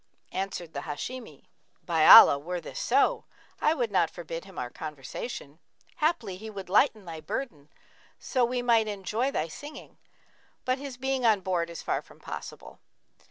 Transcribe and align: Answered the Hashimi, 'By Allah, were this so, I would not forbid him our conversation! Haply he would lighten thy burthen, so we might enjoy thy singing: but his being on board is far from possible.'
Answered 0.31 0.73
the 0.73 0.79
Hashimi, 0.81 1.43
'By 1.85 2.07
Allah, 2.07 2.39
were 2.39 2.59
this 2.59 2.79
so, 2.79 3.25
I 3.61 3.75
would 3.75 3.91
not 3.91 4.09
forbid 4.09 4.45
him 4.45 4.57
our 4.57 4.71
conversation! 4.71 5.59
Haply 5.97 6.37
he 6.37 6.49
would 6.49 6.69
lighten 6.69 7.05
thy 7.05 7.21
burthen, 7.21 7.69
so 8.17 8.43
we 8.43 8.63
might 8.63 8.87
enjoy 8.87 9.29
thy 9.29 9.47
singing: 9.47 9.99
but 10.65 10.79
his 10.79 10.97
being 10.97 11.23
on 11.23 11.41
board 11.41 11.69
is 11.69 11.83
far 11.83 12.01
from 12.01 12.19
possible.' 12.19 12.79